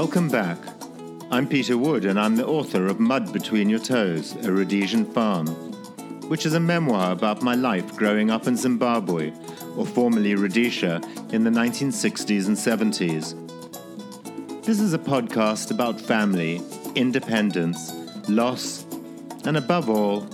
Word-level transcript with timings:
Welcome 0.00 0.28
back. 0.28 0.58
I'm 1.32 1.48
Peter 1.48 1.76
Wood, 1.76 2.04
and 2.04 2.20
I'm 2.20 2.36
the 2.36 2.46
author 2.46 2.86
of 2.86 3.00
Mud 3.00 3.32
Between 3.32 3.68
Your 3.68 3.80
Toes, 3.80 4.36
a 4.46 4.52
Rhodesian 4.52 5.04
Farm, 5.04 5.48
which 6.28 6.46
is 6.46 6.54
a 6.54 6.60
memoir 6.60 7.10
about 7.10 7.42
my 7.42 7.56
life 7.56 7.96
growing 7.96 8.30
up 8.30 8.46
in 8.46 8.56
Zimbabwe, 8.56 9.32
or 9.76 9.84
formerly 9.84 10.36
Rhodesia, 10.36 11.00
in 11.32 11.42
the 11.42 11.50
1960s 11.50 12.46
and 12.46 12.56
70s. 12.56 13.34
This 14.64 14.78
is 14.78 14.94
a 14.94 15.00
podcast 15.00 15.72
about 15.72 16.00
family, 16.00 16.62
independence, 16.94 17.92
loss, 18.28 18.86
and 19.44 19.56
above 19.56 19.90
all, 19.90 20.28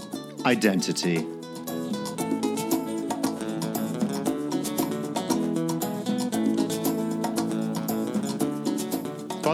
identity. 0.44 1.26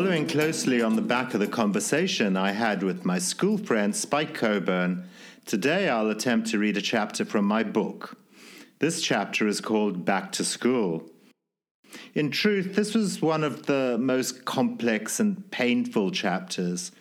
Following 0.00 0.26
closely 0.26 0.80
on 0.80 0.96
the 0.96 1.02
back 1.02 1.34
of 1.34 1.40
the 1.40 1.46
conversation 1.46 2.34
I 2.34 2.52
had 2.52 2.82
with 2.82 3.04
my 3.04 3.18
school 3.18 3.58
friend 3.58 3.94
Spike 3.94 4.32
Coburn, 4.32 5.04
today 5.44 5.90
I'll 5.90 6.08
attempt 6.08 6.48
to 6.48 6.58
read 6.58 6.78
a 6.78 6.80
chapter 6.80 7.22
from 7.26 7.44
my 7.44 7.62
book. 7.62 8.16
This 8.78 9.02
chapter 9.02 9.46
is 9.46 9.60
called 9.60 10.06
Back 10.06 10.32
to 10.32 10.42
School. 10.42 11.06
In 12.14 12.30
truth, 12.30 12.76
this 12.76 12.94
was 12.94 13.20
one 13.20 13.44
of 13.44 13.66
the 13.66 13.98
most 14.00 14.46
complex 14.46 15.20
and 15.20 15.50
painful 15.50 16.12
chapters. 16.12 16.92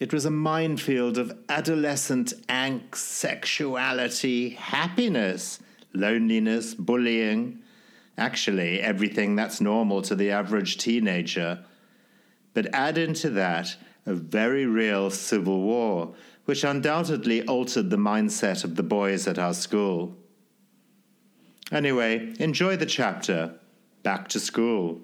It 0.00 0.12
was 0.12 0.24
a 0.24 0.30
minefield 0.30 1.18
of 1.18 1.38
adolescent 1.48 2.32
angst, 2.48 2.96
sexuality, 2.96 4.50
happiness, 4.50 5.60
loneliness, 5.94 6.74
bullying, 6.74 7.60
Actually, 8.20 8.82
everything 8.82 9.34
that's 9.34 9.62
normal 9.62 10.02
to 10.02 10.14
the 10.14 10.30
average 10.30 10.76
teenager. 10.76 11.64
But 12.52 12.72
add 12.74 12.98
into 12.98 13.30
that 13.30 13.76
a 14.04 14.12
very 14.12 14.66
real 14.66 15.10
civil 15.10 15.62
war, 15.62 16.14
which 16.44 16.62
undoubtedly 16.62 17.42
altered 17.46 17.88
the 17.88 17.96
mindset 17.96 18.62
of 18.62 18.76
the 18.76 18.82
boys 18.82 19.26
at 19.26 19.38
our 19.38 19.54
school. 19.54 20.18
Anyway, 21.72 22.34
enjoy 22.38 22.76
the 22.76 22.84
chapter. 22.84 23.54
Back 24.02 24.28
to 24.28 24.38
school. 24.38 25.00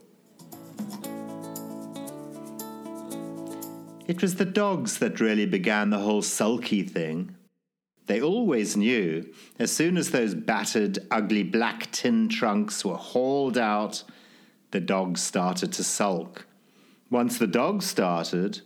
It 4.07 4.21
was 4.21 4.35
the 4.35 4.45
dogs 4.45 4.99
that 4.99 5.21
really 5.21 5.47
began 5.47 5.89
the 5.89 5.99
whole 6.01 6.23
sulky 6.23 6.83
thing. 6.83 7.35
They 8.07 8.21
always 8.21 8.77
knew 8.77 9.29
as 9.59 9.73
soon 9.73 9.97
as 9.97 10.11
those 10.11 10.35
battered, 10.35 10.99
ugly 11.11 11.43
black 11.43 11.91
tin 11.91 12.29
trunks 12.29 12.85
were 12.85 12.97
hauled 12.97 13.59
out, 13.59 14.05
the 14.71 14.81
dogs 14.81 15.23
started 15.23 15.73
to 15.73 15.85
sulk. 15.85 16.47
Once 17.11 17.39
the 17.39 17.47
dogs 17.47 17.87
started, 17.87 18.61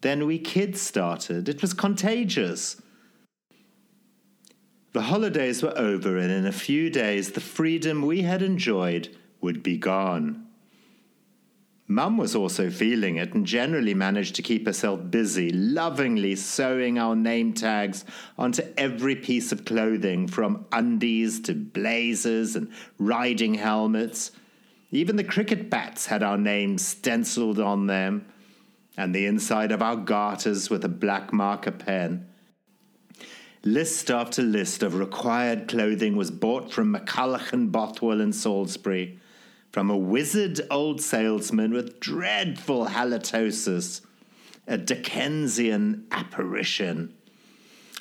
then 0.00 0.26
we 0.26 0.38
kids 0.38 0.80
started. 0.80 1.48
It 1.48 1.60
was 1.60 1.74
contagious. 1.74 2.80
The 4.92 5.02
holidays 5.02 5.62
were 5.62 5.76
over, 5.78 6.16
and 6.16 6.32
in 6.32 6.46
a 6.46 6.52
few 6.52 6.90
days, 6.90 7.32
the 7.32 7.40
freedom 7.40 8.02
we 8.02 8.22
had 8.22 8.42
enjoyed 8.42 9.16
would 9.40 9.62
be 9.62 9.76
gone. 9.76 10.46
Mum 11.90 12.16
was 12.16 12.36
also 12.36 12.70
feeling 12.70 13.16
it 13.16 13.34
and 13.34 13.44
generally 13.44 13.94
managed 13.94 14.36
to 14.36 14.42
keep 14.42 14.64
herself 14.64 15.10
busy, 15.10 15.50
lovingly 15.50 16.36
sewing 16.36 17.00
our 17.00 17.16
name 17.16 17.52
tags 17.52 18.04
onto 18.38 18.62
every 18.76 19.16
piece 19.16 19.50
of 19.50 19.64
clothing, 19.64 20.28
from 20.28 20.66
undies 20.70 21.40
to 21.40 21.52
blazers 21.52 22.54
and 22.54 22.70
riding 23.00 23.54
helmets. 23.54 24.30
Even 24.92 25.16
the 25.16 25.24
cricket 25.24 25.68
bats 25.68 26.06
had 26.06 26.22
our 26.22 26.38
names 26.38 26.86
stenciled 26.86 27.58
on 27.58 27.88
them, 27.88 28.24
and 28.96 29.12
the 29.12 29.26
inside 29.26 29.72
of 29.72 29.82
our 29.82 29.96
garters 29.96 30.70
with 30.70 30.84
a 30.84 30.88
black 30.88 31.32
marker 31.32 31.72
pen. 31.72 32.24
List 33.64 34.12
after 34.12 34.42
list 34.42 34.84
of 34.84 34.94
required 34.94 35.66
clothing 35.66 36.14
was 36.14 36.30
bought 36.30 36.72
from 36.72 36.94
McCullagh 36.94 37.52
and 37.52 37.72
Bothwell 37.72 38.20
in 38.20 38.32
Salisbury 38.32 39.18
from 39.70 39.90
a 39.90 39.96
wizard 39.96 40.60
old 40.70 41.00
salesman 41.00 41.72
with 41.72 42.00
dreadful 42.00 42.86
halitosis, 42.86 44.00
a 44.66 44.76
Dickensian 44.76 46.06
apparition. 46.10 47.14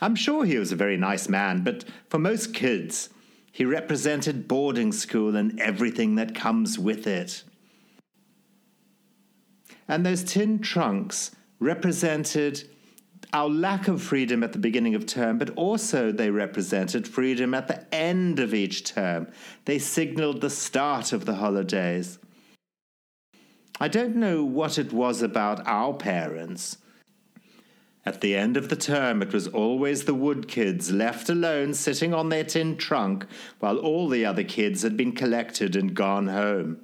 I'm 0.02 0.16
sure 0.16 0.46
he 0.46 0.58
was 0.58 0.72
a 0.72 0.78
very 0.78 0.98
nice 0.98 1.28
man, 1.28 1.64
but 1.64 1.84
for 2.08 2.20
most 2.20 2.54
kids, 2.54 3.10
he 3.52 3.66
represented 3.66 4.48
boarding 4.48 4.92
school 4.92 5.36
and 5.36 5.60
everything 5.60 6.16
that 6.16 6.36
comes 6.36 6.80
with 6.80 7.06
it. 7.06 7.44
And 9.88 10.06
those 10.06 10.24
tin 10.24 10.60
trunks 10.60 11.32
represented 11.60 12.70
our 13.32 13.50
lack 13.50 13.88
of 13.88 14.02
freedom 14.02 14.44
at 14.44 14.54
the 14.54 14.60
beginning 14.60 14.96
of 14.96 15.06
term, 15.06 15.38
but 15.38 15.52
also 15.52 16.12
they 16.12 16.32
represented 16.32 17.08
freedom 17.08 17.54
at 17.54 17.68
the 17.68 17.94
end 17.94 18.40
of 18.40 18.54
each 18.54 18.84
term. 18.84 19.28
They 19.66 19.78
signaled 19.78 20.42
the 20.42 20.50
start 20.50 21.14
of 21.14 21.26
the 21.26 21.36
holidays. 21.36 22.18
I 23.80 23.88
don't 23.88 24.16
know 24.16 24.44
what 24.44 24.78
it 24.78 24.92
was 24.92 25.22
about 25.22 25.66
our 25.66 25.94
parents. 25.94 26.78
At 28.06 28.22
the 28.22 28.36
end 28.36 28.58
of 28.58 28.70
the 28.70 28.76
term, 28.76 29.22
it 29.22 29.32
was 29.32 29.48
always 29.48 30.04
the 30.06 30.16
wood 30.16 30.48
kids 30.48 30.92
left 30.92 31.30
alone 31.30 31.74
sitting 31.74 32.14
on 32.14 32.30
their 32.30 32.44
tin 32.44 32.76
trunk 32.76 33.26
while 33.60 33.78
all 33.78 34.10
the 34.10 34.26
other 34.26 34.44
kids 34.44 34.82
had 34.82 34.98
been 34.98 35.12
collected 35.12 35.76
and 35.76 35.94
gone 35.94 36.28
home. 36.28 36.82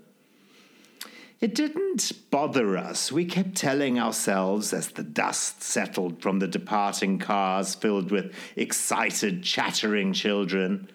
It 1.41 1.53
didn't 1.53 2.11
bother 2.31 2.77
us. 2.77 3.11
We 3.11 3.25
kept 3.25 3.55
telling 3.55 3.99
ourselves 3.99 4.73
as 4.73 4.89
the 4.89 5.03
dust 5.03 5.61
settled 5.61 6.21
from 6.21 6.39
the 6.39 6.47
departing 6.47 7.19
cars 7.19 7.75
filled 7.75 8.09
with 8.09 8.33
excited, 8.55 9.43
chattering 9.43 10.13
children. 10.13 10.89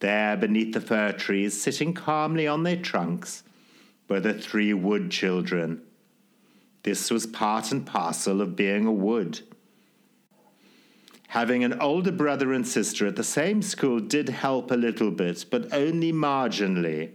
There, 0.00 0.36
beneath 0.36 0.74
the 0.74 0.80
fir 0.80 1.12
trees, 1.12 1.60
sitting 1.60 1.94
calmly 1.94 2.46
on 2.46 2.62
their 2.62 2.76
trunks, 2.76 3.42
were 4.08 4.20
the 4.20 4.34
three 4.34 4.74
wood 4.74 5.10
children. 5.10 5.82
This 6.82 7.10
was 7.10 7.26
part 7.26 7.72
and 7.72 7.86
parcel 7.86 8.40
of 8.42 8.54
being 8.54 8.86
a 8.86 8.92
wood. 8.92 9.40
Having 11.28 11.64
an 11.64 11.80
older 11.80 12.12
brother 12.12 12.52
and 12.52 12.68
sister 12.68 13.06
at 13.06 13.16
the 13.16 13.24
same 13.24 13.62
school 13.62 13.98
did 13.98 14.28
help 14.28 14.70
a 14.70 14.76
little 14.76 15.10
bit, 15.10 15.46
but 15.50 15.72
only 15.72 16.12
marginally. 16.12 17.12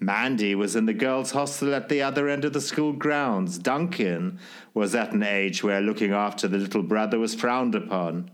Mandy 0.00 0.54
was 0.54 0.76
in 0.76 0.86
the 0.86 0.92
girls' 0.92 1.30
hostel 1.30 1.74
at 1.74 1.88
the 1.88 2.02
other 2.02 2.28
end 2.28 2.44
of 2.44 2.52
the 2.52 2.60
school 2.60 2.92
grounds. 2.92 3.58
Duncan 3.58 4.38
was 4.74 4.94
at 4.94 5.12
an 5.12 5.22
age 5.22 5.62
where 5.62 5.80
looking 5.80 6.12
after 6.12 6.46
the 6.48 6.58
little 6.58 6.82
brother 6.82 7.18
was 7.18 7.34
frowned 7.34 7.74
upon. 7.74 8.30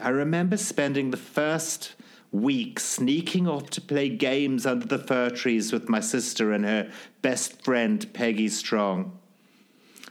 I 0.00 0.08
remember 0.08 0.56
spending 0.56 1.10
the 1.10 1.16
first 1.16 1.94
week 2.32 2.80
sneaking 2.80 3.46
off 3.46 3.70
to 3.70 3.80
play 3.80 4.08
games 4.08 4.66
under 4.66 4.86
the 4.86 4.98
fir 4.98 5.30
trees 5.30 5.72
with 5.72 5.88
my 5.88 6.00
sister 6.00 6.50
and 6.52 6.64
her 6.64 6.90
best 7.20 7.62
friend, 7.62 8.12
Peggy 8.12 8.48
Strong. 8.48 9.18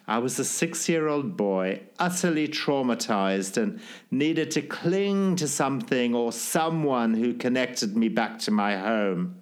I 0.07 0.19
was 0.19 0.37
a 0.39 0.45
six 0.45 0.87
year 0.87 1.07
old 1.07 1.35
boy, 1.35 1.81
utterly 1.99 2.47
traumatized, 2.47 3.57
and 3.57 3.79
needed 4.09 4.51
to 4.51 4.61
cling 4.61 5.35
to 5.37 5.47
something 5.47 6.13
or 6.13 6.31
someone 6.31 7.13
who 7.13 7.33
connected 7.33 7.97
me 7.97 8.07
back 8.07 8.39
to 8.39 8.51
my 8.51 8.77
home. 8.77 9.40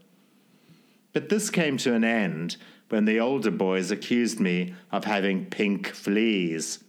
But 1.14 1.30
this 1.30 1.50
came 1.50 1.78
to 1.78 1.94
an 1.94 2.03
end 2.03 2.58
when 2.90 3.06
the 3.06 3.20
older 3.20 3.52
boys 3.52 3.92
accused 3.92 4.40
me 4.40 4.74
of 4.92 5.06
having 5.06 5.46
pink 5.46 5.88
fleas. 5.88 6.84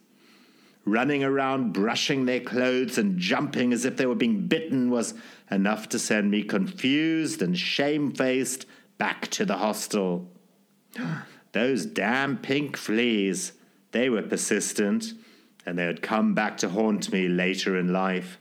Running 0.84 1.22
around, 1.22 1.72
brushing 1.72 2.25
their 2.25 2.41
clothes, 2.41 2.97
and 2.97 3.19
jumping 3.19 3.72
as 3.72 3.84
if 3.84 3.97
they 3.97 4.06
were 4.06 4.14
being 4.14 4.47
bitten 4.47 4.91
was 4.91 5.14
enough 5.50 5.88
to 5.91 5.98
send 5.98 6.31
me 6.31 6.42
confused 6.42 7.42
and 7.42 7.56
shamefaced 7.56 8.66
back 8.98 9.28
to 9.28 9.44
the 9.44 9.58
hostel. 9.58 10.31
Those 11.52 11.84
damn 11.84 12.38
pink 12.38 12.76
fleas, 12.76 13.52
they 13.93 14.08
were 14.08 14.22
persistent, 14.22 15.12
and 15.67 15.78
they 15.78 15.84
had 15.84 16.00
come 16.00 16.34
back 16.34 16.56
to 16.58 16.69
haunt 16.69 17.12
me 17.12 17.28
later 17.28 17.76
in 17.76 17.93
life. 17.93 18.38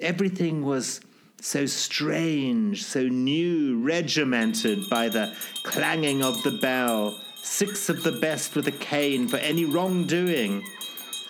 Everything 0.00 0.64
was 0.64 1.00
so 1.44 1.66
strange, 1.66 2.84
so 2.84 3.02
new, 3.02 3.78
regimented 3.78 4.88
by 4.88 5.10
the 5.10 5.36
clanging 5.62 6.22
of 6.22 6.42
the 6.42 6.58
bell, 6.62 7.20
six 7.42 7.90
of 7.90 8.02
the 8.02 8.12
best 8.12 8.56
with 8.56 8.66
a 8.66 8.72
cane 8.72 9.28
for 9.28 9.36
any 9.36 9.66
wrongdoing, 9.66 10.64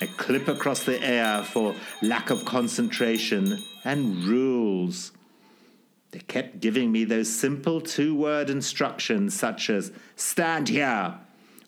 a 0.00 0.06
clip 0.06 0.46
across 0.46 0.84
the 0.84 1.02
air 1.04 1.42
for 1.42 1.74
lack 2.00 2.30
of 2.30 2.44
concentration, 2.44 3.60
and 3.84 4.22
rules. 4.22 5.10
They 6.12 6.20
kept 6.20 6.60
giving 6.60 6.92
me 6.92 7.02
those 7.02 7.28
simple 7.28 7.80
two 7.80 8.14
word 8.14 8.50
instructions, 8.50 9.34
such 9.34 9.68
as 9.68 9.90
stand 10.14 10.68
here, 10.68 11.14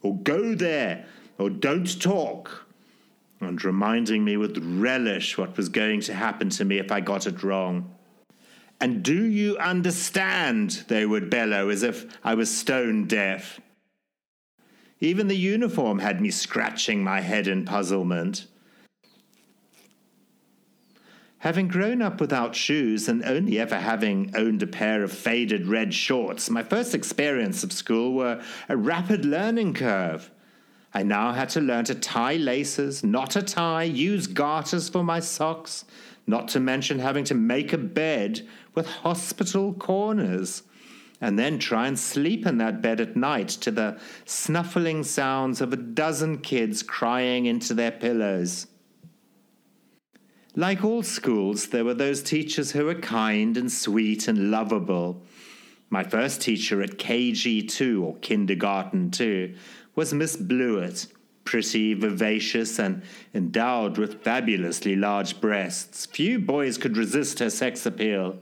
or 0.02 0.16
go 0.18 0.54
there, 0.54 1.04
or 1.36 1.50
don't 1.50 2.00
talk, 2.00 2.64
and 3.40 3.62
reminding 3.64 4.24
me 4.24 4.36
with 4.36 4.56
relish 4.58 5.36
what 5.36 5.56
was 5.56 5.68
going 5.68 6.00
to 6.02 6.14
happen 6.14 6.48
to 6.50 6.64
me 6.64 6.78
if 6.78 6.92
I 6.92 7.00
got 7.00 7.26
it 7.26 7.42
wrong. 7.42 7.90
And 8.80 9.02
do 9.02 9.24
you 9.24 9.56
understand? 9.58 10.84
They 10.88 11.06
would 11.06 11.30
bellow 11.30 11.70
as 11.70 11.82
if 11.82 12.06
I 12.22 12.34
was 12.34 12.54
stone 12.54 13.06
deaf. 13.06 13.60
Even 15.00 15.28
the 15.28 15.36
uniform 15.36 15.98
had 15.98 16.20
me 16.20 16.30
scratching 16.30 17.02
my 17.02 17.20
head 17.20 17.46
in 17.46 17.64
puzzlement. 17.64 18.46
Having 21.38 21.68
grown 21.68 22.02
up 22.02 22.20
without 22.20 22.56
shoes 22.56 23.08
and 23.08 23.22
only 23.22 23.58
ever 23.58 23.78
having 23.78 24.32
owned 24.34 24.62
a 24.62 24.66
pair 24.66 25.02
of 25.02 25.12
faded 25.12 25.66
red 25.68 25.92
shorts, 25.94 26.50
my 26.50 26.62
first 26.62 26.94
experience 26.94 27.62
of 27.62 27.72
school 27.72 28.14
were 28.14 28.42
a 28.68 28.76
rapid 28.76 29.24
learning 29.24 29.74
curve. 29.74 30.30
I 30.94 31.02
now 31.02 31.32
had 31.32 31.50
to 31.50 31.60
learn 31.60 31.84
to 31.84 31.94
tie 31.94 32.36
laces, 32.36 33.04
knot 33.04 33.36
a 33.36 33.42
tie, 33.42 33.82
use 33.82 34.26
garters 34.26 34.88
for 34.88 35.04
my 35.04 35.20
socks, 35.20 35.84
not 36.26 36.48
to 36.48 36.60
mention 36.60 36.98
having 36.98 37.24
to 37.24 37.34
make 37.34 37.72
a 37.72 37.78
bed 37.78 38.46
with 38.74 38.86
hospital 38.86 39.72
corners, 39.72 40.62
and 41.20 41.38
then 41.38 41.58
try 41.58 41.86
and 41.86 41.98
sleep 41.98 42.46
in 42.46 42.58
that 42.58 42.82
bed 42.82 43.00
at 43.00 43.16
night 43.16 43.48
to 43.48 43.70
the 43.70 43.98
snuffling 44.24 45.02
sounds 45.02 45.60
of 45.60 45.72
a 45.72 45.76
dozen 45.76 46.38
kids 46.38 46.82
crying 46.82 47.46
into 47.46 47.72
their 47.72 47.92
pillows. 47.92 48.66
Like 50.54 50.82
all 50.82 51.02
schools, 51.02 51.68
there 51.68 51.84
were 51.84 51.94
those 51.94 52.22
teachers 52.22 52.72
who 52.72 52.86
were 52.86 52.94
kind 52.94 53.56
and 53.56 53.70
sweet 53.70 54.26
and 54.26 54.50
lovable. 54.50 55.22
My 55.90 56.02
first 56.02 56.40
teacher 56.40 56.82
at 56.82 56.98
KG2, 56.98 58.02
or 58.02 58.16
Kindergarten 58.16 59.10
2, 59.10 59.54
was 59.94 60.12
Miss 60.12 60.36
Blewett, 60.36 61.06
pretty, 61.46 61.94
vivacious, 61.94 62.78
and 62.78 63.02
endowed 63.32 63.96
with 63.96 64.22
fabulously 64.22 64.96
large 64.96 65.40
breasts. 65.40 66.04
Few 66.04 66.38
boys 66.38 66.76
could 66.76 66.96
resist 66.96 67.38
her 67.38 67.48
sex 67.48 67.86
appeal. 67.86 68.36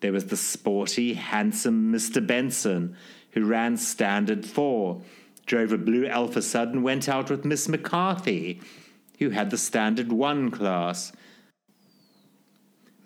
There 0.00 0.12
was 0.12 0.26
the 0.26 0.36
sporty, 0.36 1.14
handsome 1.14 1.92
Mr. 1.92 2.24
Benson, 2.26 2.96
who 3.30 3.46
ran 3.46 3.76
Standard 3.76 4.44
4, 4.44 5.00
drove 5.46 5.72
a 5.72 5.78
blue 5.78 6.06
Alfasud, 6.06 6.72
and 6.72 6.84
went 6.84 7.08
out 7.08 7.30
with 7.30 7.44
Miss 7.44 7.68
McCarthy, 7.68 8.60
who 9.18 9.30
had 9.30 9.50
the 9.50 9.58
Standard 9.58 10.10
1 10.10 10.50
class. 10.50 11.12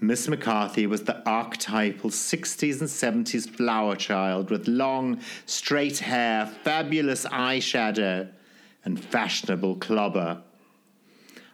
Miss 0.00 0.28
McCarthy 0.28 0.86
was 0.86 1.04
the 1.04 1.26
archetypal 1.28 2.10
60s 2.10 2.80
and 2.80 3.26
70s 3.26 3.48
flower 3.48 3.96
child 3.96 4.50
with 4.50 4.68
long, 4.68 5.20
straight 5.46 5.98
hair, 5.98 6.46
fabulous 6.46 7.24
eyeshadow, 7.26 8.28
and 8.84 9.02
fashionable 9.02 9.76
clobber. 9.76 10.42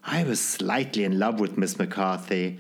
I 0.05 0.25
was 0.25 0.41
slightly 0.41 1.05
in 1.05 1.19
love 1.19 1.41
with 1.41 1.59
Miss 1.59 1.79
McCarthy, 1.79 2.59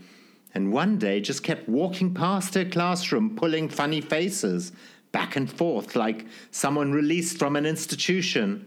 and 0.54 0.72
one 0.72 0.98
day 0.98 1.20
just 1.20 1.42
kept 1.42 1.68
walking 1.68 2.14
past 2.14 2.54
her 2.54 2.64
classroom, 2.64 3.36
pulling 3.36 3.68
funny 3.68 4.00
faces 4.00 4.72
back 5.12 5.36
and 5.36 5.50
forth 5.50 5.96
like 5.96 6.26
someone 6.50 6.92
released 6.92 7.38
from 7.38 7.56
an 7.56 7.66
institution. 7.66 8.66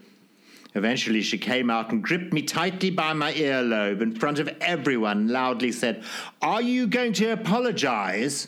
Eventually, 0.75 1.21
she 1.21 1.37
came 1.37 1.69
out 1.69 1.91
and 1.91 2.03
gripped 2.03 2.33
me 2.33 2.41
tightly 2.41 2.89
by 2.89 3.13
my 3.13 3.31
earlobe 3.33 4.01
in 4.01 4.15
front 4.15 4.39
of 4.39 4.47
everyone 4.59 5.27
loudly 5.27 5.71
said, 5.71 6.03
Are 6.41 6.61
you 6.61 6.87
going 6.87 7.13
to 7.13 7.27
apologize? 7.27 8.47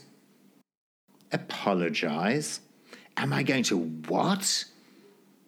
Apologize? 1.32 2.62
Am 3.16 3.32
I 3.32 3.44
going 3.44 3.64
to 3.64 3.78
what? 3.78 4.66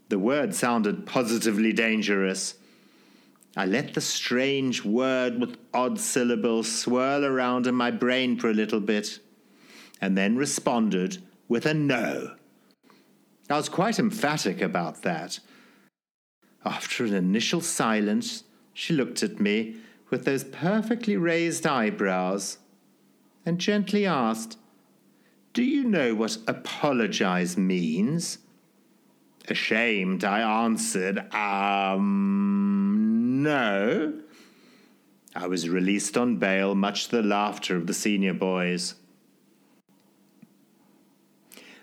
The 0.09 0.19
word 0.19 0.55
sounded 0.55 1.05
positively 1.05 1.73
dangerous. 1.73 2.55
I 3.55 3.65
let 3.65 3.93
the 3.93 4.01
strange 4.01 4.85
word 4.85 5.39
with 5.39 5.57
odd 5.73 5.99
syllables 5.99 6.71
swirl 6.71 7.25
around 7.25 7.67
in 7.67 7.75
my 7.75 7.91
brain 7.91 8.37
for 8.37 8.49
a 8.49 8.53
little 8.53 8.79
bit, 8.79 9.19
and 9.99 10.17
then 10.17 10.37
responded 10.37 11.23
with 11.47 11.65
a 11.65 11.73
no. 11.73 12.35
I 13.49 13.57
was 13.57 13.69
quite 13.69 13.99
emphatic 13.99 14.61
about 14.61 15.01
that. 15.03 15.39
After 16.63 17.05
an 17.05 17.13
initial 17.13 17.61
silence, 17.61 18.43
she 18.73 18.93
looked 18.93 19.23
at 19.23 19.39
me 19.39 19.77
with 20.09 20.25
those 20.25 20.43
perfectly 20.43 21.17
raised 21.17 21.65
eyebrows 21.65 22.57
and 23.45 23.59
gently 23.59 24.05
asked, 24.05 24.57
Do 25.53 25.63
you 25.63 25.83
know 25.83 26.13
what 26.13 26.37
apologize 26.47 27.57
means? 27.57 28.37
Ashamed, 29.49 30.23
I 30.23 30.65
answered, 30.65 31.33
Um, 31.33 33.43
no. 33.43 34.13
I 35.35 35.47
was 35.47 35.69
released 35.69 36.17
on 36.17 36.37
bail, 36.37 36.75
much 36.75 37.07
to 37.07 37.17
the 37.17 37.23
laughter 37.23 37.75
of 37.75 37.87
the 37.87 37.93
senior 37.93 38.33
boys. 38.33 38.95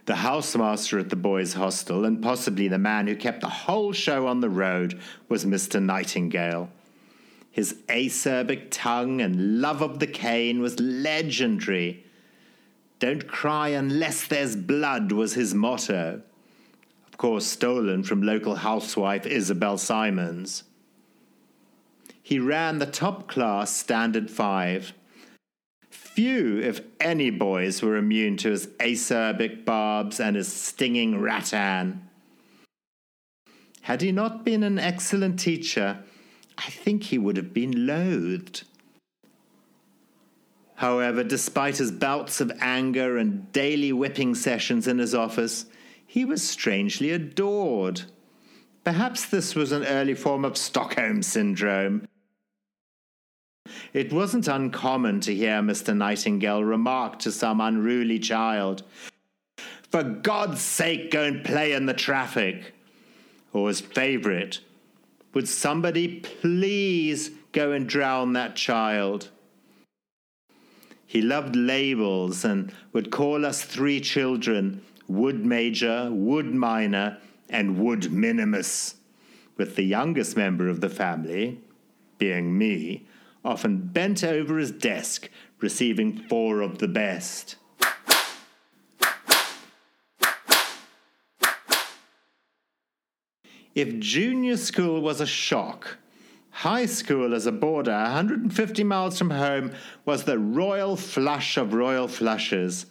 The 0.07 0.15
housemaster 0.15 1.01
at 1.01 1.09
the 1.09 1.17
boys' 1.17 1.55
hostel, 1.55 2.05
and 2.05 2.23
possibly 2.23 2.69
the 2.69 2.79
man 2.79 3.07
who 3.07 3.17
kept 3.17 3.41
the 3.41 3.49
whole 3.49 3.93
show 3.93 4.27
on 4.27 4.41
the 4.41 4.51
road, 4.51 5.01
was 5.29 5.47
Mr. 5.47 5.83
Nightingale. 5.83 6.69
His 7.51 7.77
acerbic 7.89 8.69
tongue 8.71 9.23
and 9.23 9.61
love 9.61 9.81
of 9.81 10.01
the 10.01 10.07
cane 10.07 10.61
was 10.61 10.79
legendary. 10.81 12.05
Don't 12.99 13.29
cry 13.29 13.69
unless 13.69 14.27
there's 14.27 14.57
blood 14.57 15.13
was 15.13 15.35
his 15.35 15.55
motto. 15.55 16.23
Course, 17.17 17.47
stolen 17.47 18.03
from 18.03 18.23
local 18.23 18.57
housewife 18.57 19.27
Isabel 19.27 19.79
Simons. 19.79 20.65
He 22.23 22.39
ran 22.39 22.79
the 22.79 22.87
top 22.87 23.29
class 23.29 23.75
Standard 23.77 24.31
5 24.31 24.93
Few, 25.91 26.61
if 26.61 26.81
any, 27.01 27.31
boys 27.31 27.83
were 27.83 27.97
immune 27.97 28.37
to 28.39 28.51
his 28.51 28.69
acerbic 28.79 29.65
barbs 29.65 30.21
and 30.21 30.37
his 30.37 30.53
stinging 30.53 31.21
rattan. 31.21 32.09
Had 33.83 34.01
he 34.01 34.13
not 34.13 34.45
been 34.45 34.63
an 34.63 34.79
excellent 34.79 35.39
teacher, 35.39 35.99
I 36.57 36.71
think 36.71 37.05
he 37.05 37.19
would 37.19 37.37
have 37.37 37.53
been 37.53 37.87
loathed. 37.87 38.63
However, 40.77 41.25
despite 41.25 41.79
his 41.79 41.91
bouts 41.93 42.41
of 42.41 42.53
anger 42.61 43.19
and 43.19 43.51
daily 43.53 43.93
whipping 43.93 44.35
sessions 44.35 44.87
in 44.87 44.99
his 44.99 45.15
office, 45.15 45.67
he 46.15 46.25
was 46.25 46.49
strangely 46.49 47.11
adored. 47.11 48.03
Perhaps 48.85 49.27
this 49.27 49.57
was 49.57 49.73
an 49.73 49.85
early 49.85 50.15
form 50.15 50.45
of 50.45 50.57
Stockholm 50.57 51.25
syndrome, 51.25 52.07
it 53.93 54.13
wasn't 54.13 54.47
uncommon 54.47 55.19
to 55.23 55.35
hear 55.35 55.61
Mr. 55.61 55.97
Nightingale 55.97 56.63
remark 56.63 57.19
to 57.19 57.33
some 57.33 57.61
unruly 57.61 58.21
child, 58.21 58.85
For 59.91 60.05
God's 60.05 60.61
sake, 60.61 61.11
go 61.11 61.25
and 61.25 61.45
play 61.45 61.73
in 61.73 61.87
the 61.87 61.95
traffic. 61.95 62.75
Or 63.53 63.67
his 63.67 63.81
favourite, 63.81 64.61
Would 65.33 65.49
somebody 65.49 66.21
please 66.21 67.33
go 67.51 67.73
and 67.73 67.89
drown 67.89 68.35
that 68.35 68.55
child? 68.55 69.31
He 71.09 71.23
loved 71.23 71.57
labels 71.57 72.45
and 72.45 72.73
would 72.93 73.11
call 73.11 73.45
us 73.45 73.65
three 73.65 74.01
children 74.01 74.81
Wood 75.09 75.45
Major, 75.45 76.09
Wood 76.11 76.55
Minor, 76.55 77.19
and 77.49 77.79
Wood 77.79 78.11
Minimus, 78.13 78.97
with 79.57 79.77
the 79.77 79.85
youngest 79.85 80.37
member 80.37 80.69
of 80.69 80.81
the 80.81 80.89
family, 80.89 81.61
being 82.19 82.57
me, 82.57 83.07
often 83.45 83.79
bent 83.79 84.25
over 84.25 84.59
his 84.59 84.71
desk, 84.71 85.29
receiving 85.61 86.17
four 86.29 86.61
of 86.61 86.79
the 86.79 86.89
best. 86.89 87.57
If 93.75 93.99
junior 93.99 94.57
school 94.57 95.01
was 95.01 95.21
a 95.21 95.27
shock, 95.27 95.99
high 96.51 96.87
school 96.87 97.35
as 97.35 97.47
a 97.47 97.53
boarder 97.53 97.91
150 97.91 98.85
miles 98.85 99.19
from 99.19 99.31
home 99.31 99.73
was 100.05 100.25
the 100.25 100.39
royal 100.39 100.97
flush 100.97 101.57
of 101.57 101.75
royal 101.75 102.07
flushes. 102.07 102.87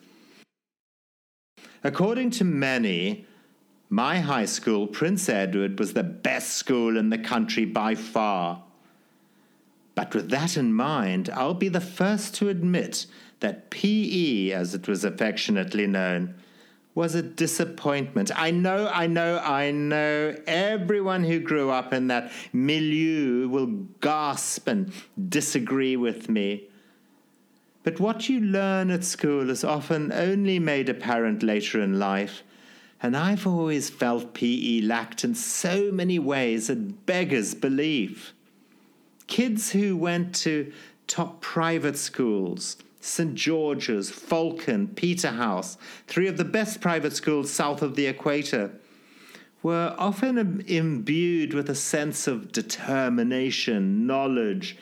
According 1.84 2.32
to 2.32 2.46
many, 2.46 3.26
my 3.90 4.20
high 4.20 4.46
school, 4.46 4.88
Prince 4.88 5.28
Edward, 5.28 5.78
was 5.78 5.94
the 5.94 6.04
best 6.04 6.52
school 6.52 6.98
in 6.98 7.10
the 7.10 7.18
country 7.18 7.66
by 7.66 7.96
far. 7.96 8.64
But 9.94 10.16
with 10.16 10.30
that 10.30 10.58
in 10.58 10.74
mind, 10.74 11.30
I'll 11.34 11.54
be 11.54 11.70
the 11.70 11.82
first 11.82 12.36
to 12.36 12.50
admit 12.50 13.06
that 13.42 13.70
PE, 13.70 14.52
as 14.52 14.74
it 14.74 14.88
was 14.88 15.04
affectionately 15.04 15.86
known, 15.86 16.36
was 16.96 17.16
a 17.16 17.22
disappointment. 17.22 18.32
I 18.36 18.52
know, 18.52 18.88
I 18.88 19.08
know, 19.08 19.40
I 19.40 19.72
know 19.72 20.36
everyone 20.48 21.24
who 21.24 21.40
grew 21.40 21.70
up 21.70 21.92
in 21.92 22.08
that 22.08 22.32
milieu 22.54 23.50
will 23.50 23.68
gasp 24.00 24.68
and 24.68 24.94
disagree 25.30 25.98
with 25.98 26.30
me. 26.30 26.70
But 27.84 28.00
what 28.00 28.30
you 28.30 28.40
learn 28.40 28.90
at 28.92 29.04
school 29.04 29.50
is 29.50 29.64
often 29.64 30.12
only 30.12 30.60
made 30.60 30.90
apparent 30.90 31.44
later 31.44 31.82
in 31.82 32.00
life. 32.00 32.44
And 33.02 33.18
I've 33.18 33.46
always 33.46 33.90
felt 33.90 34.34
PE 34.34 34.82
lacked 34.82 35.24
in 35.24 35.36
so 35.36 35.92
many 35.92 36.18
ways 36.20 36.70
it 36.70 37.06
beggars 37.06 37.54
belief 37.54 38.34
kids 39.28 39.72
who 39.72 39.98
went 39.98 40.36
to 40.36 40.72
top 41.08 41.42
private 41.42 41.98
schools 41.98 42.78
St. 43.00 43.36
George's, 43.36 44.10
Falcon, 44.10 44.88
Peterhouse, 44.88 45.78
three 46.08 46.28
of 46.28 46.38
the 46.38 46.46
best 46.46 46.80
private 46.80 47.12
schools 47.12 47.52
south 47.52 47.82
of 47.82 47.98
the 47.98 48.06
equator, 48.06 48.72
were 49.62 49.94
often 49.98 50.64
imbued 50.68 51.54
with 51.54 51.70
a 51.70 51.76
sense 51.76 52.28
of 52.28 52.54
determination, 52.54 54.08
knowledge, 54.08 54.78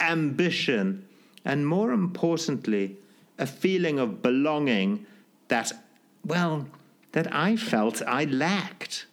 ambition, 0.00 1.05
and 1.46 1.66
more 1.66 1.92
importantly, 1.92 2.96
a 3.38 3.46
feeling 3.46 4.00
of 4.00 4.20
belonging 4.20 5.06
that, 5.46 5.72
well, 6.24 6.66
that 7.12 7.32
I 7.32 7.56
felt 7.56 8.02
I 8.06 8.24
lacked. 8.24 9.06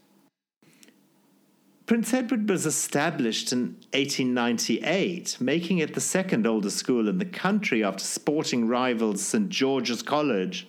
Prince 1.86 2.12
Edward 2.12 2.50
was 2.50 2.66
established 2.66 3.54
in 3.54 3.76
1898, 3.92 5.38
making 5.40 5.78
it 5.78 5.94
the 5.94 6.02
second 6.02 6.48
oldest 6.48 6.78
school 6.78 7.08
in 7.08 7.20
the 7.20 7.26
country 7.26 7.84
after 7.84 8.04
sporting 8.04 8.68
rivals 8.68 9.22
St. 9.22 9.50
George's 9.50 10.02
College. 10.02 10.68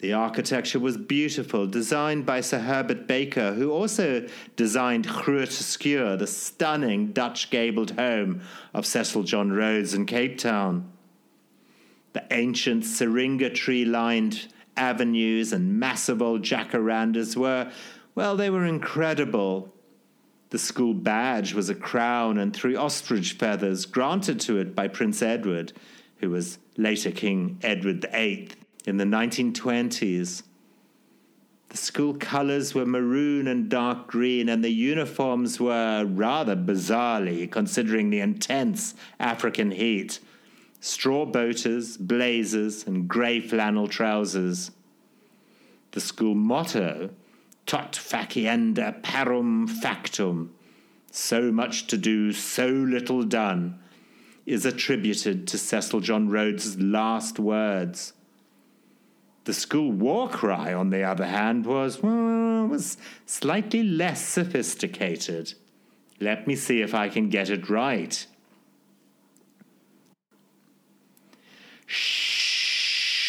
The 0.00 0.12
architecture 0.12 0.78
was 0.78 0.96
beautiful, 0.96 1.66
designed 1.66 2.24
by 2.24 2.40
Sir 2.40 2.60
Herbert 2.60 3.08
Baker, 3.08 3.54
who 3.54 3.72
also 3.72 4.28
designed 4.54 5.08
Groot 5.08 5.48
Schuur, 5.48 6.16
the 6.16 6.26
stunning 6.26 7.08
Dutch 7.08 7.50
gabled 7.50 7.92
home 7.92 8.42
of 8.72 8.86
Cecil 8.86 9.24
John 9.24 9.50
Rhodes 9.50 9.94
in 9.94 10.06
Cape 10.06 10.38
Town. 10.38 10.92
The 12.12 12.24
ancient 12.30 12.84
syringa 12.84 13.50
tree 13.50 13.84
lined 13.84 14.46
avenues 14.76 15.52
and 15.52 15.80
massive 15.80 16.22
old 16.22 16.42
jacarandas 16.42 17.36
were, 17.36 17.72
well, 18.14 18.36
they 18.36 18.50
were 18.50 18.64
incredible. 18.64 19.74
The 20.50 20.60
school 20.60 20.94
badge 20.94 21.54
was 21.54 21.68
a 21.68 21.74
crown 21.74 22.38
and 22.38 22.54
three 22.54 22.76
ostrich 22.76 23.32
feathers 23.32 23.84
granted 23.84 24.38
to 24.42 24.58
it 24.58 24.76
by 24.76 24.86
Prince 24.86 25.22
Edward, 25.22 25.72
who 26.18 26.30
was 26.30 26.58
later 26.76 27.10
King 27.10 27.58
Edward 27.62 28.06
VIII 28.12 28.50
in 28.88 28.96
the 28.96 29.04
1920s. 29.04 30.42
The 31.68 31.76
school 31.76 32.14
colors 32.14 32.74
were 32.74 32.86
maroon 32.86 33.46
and 33.46 33.68
dark 33.68 34.06
green, 34.06 34.48
and 34.48 34.64
the 34.64 34.70
uniforms 34.70 35.60
were 35.60 36.06
rather 36.06 36.56
bizarrely, 36.56 37.50
considering 37.50 38.08
the 38.08 38.20
intense 38.20 38.94
African 39.20 39.70
heat 39.70 40.20
straw 40.80 41.26
boaters, 41.26 41.98
blazers, 41.98 42.86
and 42.86 43.06
grey 43.06 43.40
flannel 43.40 43.88
trousers. 43.88 44.70
The 45.90 46.00
school 46.00 46.34
motto 46.34 47.10
tot 47.66 47.92
facienda 47.92 49.02
parum 49.02 49.66
factum, 49.66 50.54
so 51.10 51.52
much 51.52 51.88
to 51.88 51.98
do, 51.98 52.32
so 52.32 52.68
little 52.68 53.24
done, 53.24 53.78
is 54.46 54.64
attributed 54.64 55.46
to 55.48 55.58
Cecil 55.58 56.00
John 56.00 56.30
Rhodes' 56.30 56.80
last 56.80 57.38
words. 57.38 58.14
The 59.48 59.54
school 59.54 59.90
war 59.90 60.28
cry, 60.28 60.74
on 60.74 60.90
the 60.90 61.04
other 61.04 61.24
hand, 61.24 61.64
was, 61.64 62.02
well, 62.02 62.66
was 62.66 62.98
slightly 63.24 63.82
less 63.82 64.20
sophisticated. 64.22 65.54
Let 66.20 66.46
me 66.46 66.54
see 66.54 66.82
if 66.82 66.94
I 66.94 67.08
can 67.08 67.30
get 67.30 67.48
it 67.48 67.70
right. 67.70 68.26
Shh! 71.86 73.22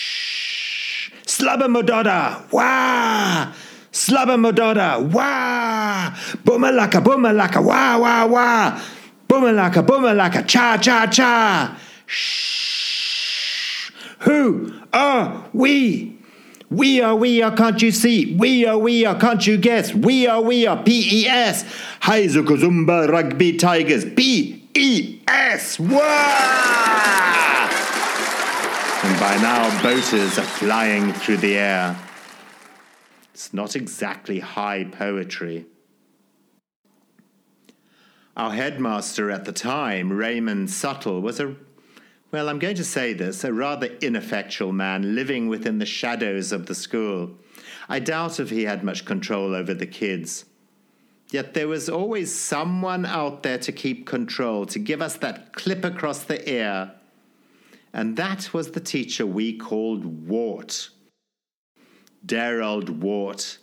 Slubber 1.25 1.69
Mododa! 1.69 2.51
Wah! 2.51 3.53
Slubber 3.89 4.35
Mododa, 4.35 5.01
wah! 5.13 6.11
Boomalaka, 6.43 7.01
boomalaka, 7.01 7.63
wah, 7.63 7.97
wah, 7.97 8.25
wah! 8.25 8.81
Boomalaka, 9.25 9.85
boomalaka, 9.85 10.45
cha, 10.45 10.75
cha, 10.75 11.05
cha! 11.05 11.77
Shh! 12.05 12.78
Who 14.19 14.73
are 14.91 15.49
we? 15.53 16.17
We 16.69 17.01
are, 17.01 17.15
we 17.15 17.41
are, 17.41 17.55
can't 17.55 17.81
you 17.81 17.91
see? 17.91 18.35
We 18.35 18.65
are, 18.65 18.77
we 18.77 19.03
are, 19.03 19.19
can't 19.19 19.45
you 19.47 19.57
guess? 19.57 19.93
We 19.93 20.27
are, 20.27 20.41
we 20.41 20.67
are, 20.67 20.81
P-E-S. 20.83 21.63
Haizukuzumba 22.01 23.09
Rugby 23.09 23.57
Tigers, 23.57 24.05
P-E-S. 24.05 25.79
Wah! 25.79 25.89
And 29.01 29.19
by 29.19 29.37
now, 29.41 29.81
boaters 29.81 30.37
are 30.37 30.43
flying 30.43 31.11
through 31.13 31.37
the 31.37 31.57
air. 31.57 31.97
It's 33.33 33.53
not 33.53 33.75
exactly 33.75 34.39
high 34.39 34.83
poetry. 34.83 35.65
Our 38.37 38.51
headmaster 38.51 39.31
at 39.31 39.45
the 39.45 39.51
time, 39.51 40.13
Raymond 40.13 40.67
Suttle, 40.67 41.21
was 41.21 41.39
a, 41.39 41.55
well, 42.31 42.47
I'm 42.47 42.59
going 42.59 42.75
to 42.75 42.83
say 42.83 43.13
this, 43.13 43.43
a 43.43 43.51
rather 43.51 43.87
ineffectual 44.01 44.71
man 44.71 45.15
living 45.15 45.47
within 45.47 45.79
the 45.79 45.85
shadows 45.85 46.51
of 46.51 46.67
the 46.67 46.75
school. 46.75 47.31
I 47.87 47.99
doubt 47.99 48.39
if 48.39 48.51
he 48.51 48.63
had 48.65 48.83
much 48.83 49.05
control 49.05 49.55
over 49.55 49.73
the 49.73 49.87
kids. 49.87 50.45
Yet 51.31 51.53
there 51.53 51.67
was 51.67 51.89
always 51.89 52.33
someone 52.33 53.05
out 53.05 53.43
there 53.43 53.57
to 53.59 53.71
keep 53.71 54.05
control, 54.05 54.65
to 54.67 54.79
give 54.79 55.01
us 55.01 55.17
that 55.17 55.53
clip 55.53 55.83
across 55.83 56.23
the 56.23 56.47
ear. 56.49 56.91
And 57.93 58.15
that 58.17 58.53
was 58.53 58.71
the 58.71 58.79
teacher 58.79 59.25
we 59.25 59.57
called 59.57 60.27
Wart. 60.27 60.89
Derald 62.25 63.01
Wart. 63.01 63.57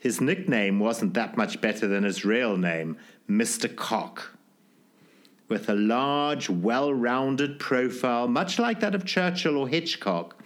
His 0.00 0.20
nickname 0.20 0.80
wasn't 0.80 1.14
that 1.14 1.36
much 1.36 1.60
better 1.60 1.86
than 1.86 2.04
his 2.04 2.24
real 2.24 2.56
name, 2.56 2.96
Mr. 3.28 3.74
Cock. 3.74 4.37
With 5.48 5.68
a 5.68 5.74
large, 5.74 6.50
well 6.50 6.92
rounded 6.92 7.58
profile, 7.58 8.28
much 8.28 8.58
like 8.58 8.80
that 8.80 8.94
of 8.94 9.06
Churchill 9.06 9.56
or 9.56 9.66
Hitchcock, 9.68 10.42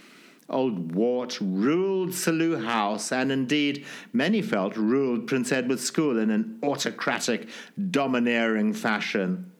old 0.48 0.94
Wart 0.94 1.38
ruled 1.40 2.10
Selous 2.10 2.64
House, 2.64 3.10
and 3.10 3.32
indeed, 3.32 3.84
many 4.12 4.42
felt 4.42 4.76
ruled 4.76 5.26
Prince 5.26 5.50
Edward 5.50 5.80
School 5.80 6.18
in 6.18 6.30
an 6.30 6.58
autocratic, 6.62 7.48
domineering 7.90 8.72
fashion. 8.72 9.50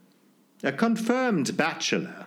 A 0.62 0.70
confirmed 0.70 1.56
bachelor, 1.56 2.26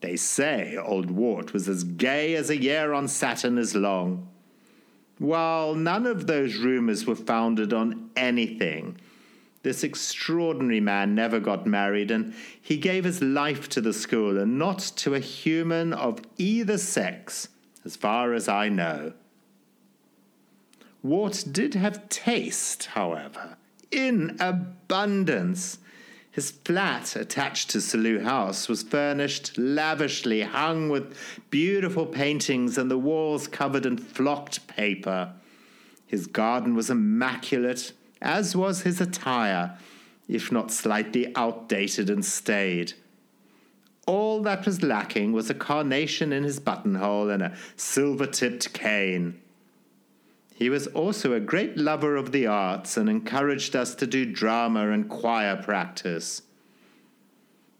they 0.00 0.16
say 0.16 0.76
old 0.76 1.10
Wart 1.10 1.52
was 1.52 1.68
as 1.68 1.84
gay 1.84 2.34
as 2.34 2.48
a 2.48 2.60
year 2.60 2.92
on 2.94 3.08
Saturn 3.08 3.58
is 3.58 3.74
long. 3.74 4.28
While 5.18 5.74
none 5.74 6.06
of 6.06 6.26
those 6.26 6.56
rumors 6.56 7.06
were 7.06 7.14
founded 7.14 7.72
on 7.72 8.10
anything, 8.16 8.96
this 9.64 9.82
extraordinary 9.82 10.78
man 10.78 11.14
never 11.14 11.40
got 11.40 11.66
married, 11.66 12.10
and 12.10 12.32
he 12.60 12.76
gave 12.76 13.02
his 13.02 13.20
life 13.20 13.68
to 13.70 13.80
the 13.80 13.92
school 13.92 14.38
and 14.38 14.58
not 14.58 14.78
to 14.78 15.14
a 15.14 15.18
human 15.18 15.92
of 15.92 16.20
either 16.38 16.78
sex, 16.78 17.48
as 17.84 17.96
far 17.96 18.32
as 18.34 18.46
I 18.46 18.68
know. 18.68 19.14
Wart 21.02 21.44
did 21.50 21.74
have 21.74 22.08
taste, 22.08 22.86
however, 22.86 23.56
in 23.90 24.36
abundance. 24.38 25.78
His 26.30 26.50
flat, 26.50 27.14
attached 27.14 27.70
to 27.70 27.78
Selous 27.78 28.24
House, 28.24 28.68
was 28.68 28.82
furnished 28.82 29.56
lavishly, 29.56 30.42
hung 30.42 30.88
with 30.88 31.16
beautiful 31.50 32.06
paintings, 32.06 32.76
and 32.76 32.90
the 32.90 32.98
walls 32.98 33.46
covered 33.46 33.86
in 33.86 33.96
flocked 33.96 34.66
paper. 34.66 35.32
His 36.06 36.26
garden 36.26 36.74
was 36.74 36.90
immaculate, 36.90 37.92
as 38.24 38.56
was 38.56 38.82
his 38.82 39.00
attire, 39.00 39.78
if 40.26 40.50
not 40.50 40.72
slightly 40.72 41.30
outdated 41.36 42.08
and 42.08 42.24
staid. 42.24 42.94
All 44.06 44.42
that 44.42 44.66
was 44.66 44.82
lacking 44.82 45.32
was 45.32 45.50
a 45.50 45.54
carnation 45.54 46.32
in 46.32 46.42
his 46.42 46.58
buttonhole 46.58 47.30
and 47.30 47.42
a 47.42 47.56
silver 47.76 48.26
tipped 48.26 48.72
cane. 48.72 49.40
He 50.54 50.70
was 50.70 50.86
also 50.88 51.32
a 51.32 51.40
great 51.40 51.76
lover 51.76 52.16
of 52.16 52.32
the 52.32 52.46
arts 52.46 52.96
and 52.96 53.08
encouraged 53.08 53.76
us 53.76 53.94
to 53.96 54.06
do 54.06 54.24
drama 54.24 54.90
and 54.90 55.08
choir 55.08 55.56
practice. 55.56 56.42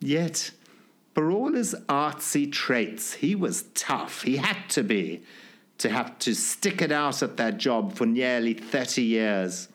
Yet, 0.00 0.50
for 1.14 1.30
all 1.30 1.52
his 1.52 1.74
artsy 1.88 2.50
traits, 2.50 3.14
he 3.14 3.34
was 3.34 3.64
tough. 3.74 4.22
He 4.22 4.36
had 4.36 4.68
to 4.70 4.82
be, 4.82 5.22
to 5.78 5.88
have 5.88 6.18
to 6.20 6.34
stick 6.34 6.82
it 6.82 6.90
out 6.90 7.22
at 7.22 7.36
that 7.36 7.58
job 7.58 7.94
for 7.94 8.06
nearly 8.06 8.54
30 8.54 9.02
years. 9.02 9.68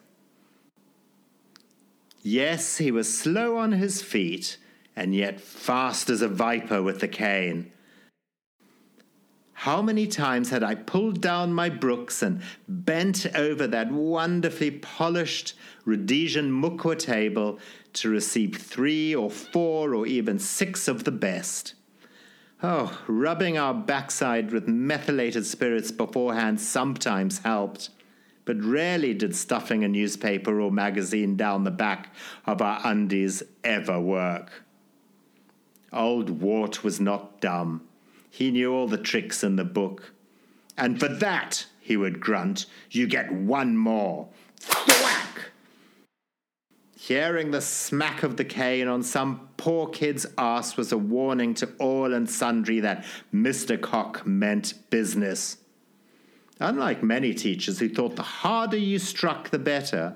Yes, 2.21 2.77
he 2.77 2.91
was 2.91 3.17
slow 3.17 3.57
on 3.57 3.71
his 3.71 4.01
feet, 4.01 4.57
and 4.95 5.15
yet 5.15 5.39
fast 5.39 6.09
as 6.09 6.21
a 6.21 6.27
viper 6.27 6.81
with 6.83 6.99
the 6.99 7.07
cane. 7.07 7.71
How 9.53 9.81
many 9.81 10.07
times 10.07 10.51
had 10.51 10.63
I 10.63 10.75
pulled 10.75 11.19
down 11.19 11.53
my 11.53 11.69
brooks 11.69 12.21
and 12.21 12.41
bent 12.67 13.25
over 13.35 13.67
that 13.67 13.91
wonderfully 13.91 14.71
polished 14.71 15.53
Rhodesian 15.83 16.49
mukwa 16.49 16.97
table 16.97 17.59
to 17.93 18.09
receive 18.09 18.55
three 18.55 19.13
or 19.13 19.29
four 19.29 19.93
or 19.93 20.07
even 20.07 20.39
six 20.39 20.87
of 20.87 21.03
the 21.03 21.11
best? 21.11 21.73
Oh, 22.63 23.01
rubbing 23.07 23.57
our 23.57 23.73
backside 23.73 24.51
with 24.51 24.67
methylated 24.67 25.45
spirits 25.45 25.91
beforehand 25.91 26.61
sometimes 26.61 27.39
helped, 27.39 27.89
but 28.49 28.63
rarely 28.63 29.13
did 29.13 29.35
stuffing 29.35 29.83
a 29.83 29.87
newspaper 29.87 30.59
or 30.59 30.71
magazine 30.71 31.35
down 31.35 31.65
the 31.65 31.69
back 31.69 32.11
of 32.47 32.63
our 32.63 32.81
undies 32.83 33.43
ever 33.63 34.01
work. 34.01 34.63
Old 35.93 36.41
Wart 36.41 36.83
was 36.83 36.99
not 36.99 37.39
dumb. 37.41 37.87
He 38.27 38.49
knew 38.49 38.73
all 38.73 38.87
the 38.87 38.97
tricks 38.97 39.43
in 39.43 39.55
the 39.55 39.63
book. 39.63 40.13
And 40.75 40.99
for 40.99 41.07
that, 41.07 41.67
he 41.79 41.95
would 41.95 42.19
grunt, 42.19 42.65
you 42.89 43.05
get 43.05 43.31
one 43.31 43.77
more. 43.77 44.29
Thwack! 44.59 45.51
Hearing 46.97 47.51
the 47.51 47.61
smack 47.61 48.23
of 48.23 48.35
the 48.35 48.45
cane 48.45 48.87
on 48.87 49.03
some 49.03 49.47
poor 49.57 49.87
kid's 49.87 50.25
ass 50.39 50.75
was 50.75 50.91
a 50.91 50.97
warning 50.97 51.53
to 51.53 51.69
all 51.77 52.15
and 52.15 52.27
sundry 52.27 52.79
that 52.79 53.05
Mr. 53.31 53.79
Cock 53.79 54.25
meant 54.25 54.73
business. 54.89 55.57
Unlike 56.59 57.03
many 57.03 57.33
teachers 57.33 57.79
who 57.79 57.87
thought 57.87 58.15
the 58.15 58.23
harder 58.23 58.77
you 58.77 58.99
struck, 58.99 59.49
the 59.49 59.59
better, 59.59 60.15